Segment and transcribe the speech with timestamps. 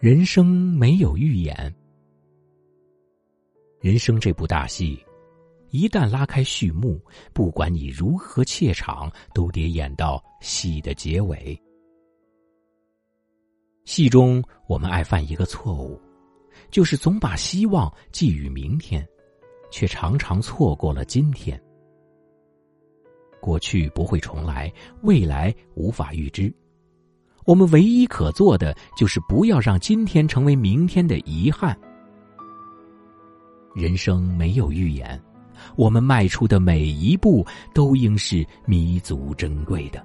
[0.00, 1.74] 人生没有预演，
[3.82, 4.98] 人生这部大戏，
[5.68, 6.98] 一旦拉开序幕，
[7.34, 11.54] 不管你如何怯场，都得演到戏的结尾。
[13.84, 16.00] 戏中，我们爱犯一个错误，
[16.70, 19.06] 就是总把希望寄予明天，
[19.70, 21.62] 却常常错过了今天。
[23.38, 24.72] 过去不会重来，
[25.02, 26.50] 未来无法预知。
[27.50, 31.76] 我们唯一可做的，就是不要让今天成为明天的遗憾。
[33.74, 35.20] 人生没有预言，
[35.74, 37.44] 我们迈出的每一步
[37.74, 40.00] 都应是弥足珍贵的。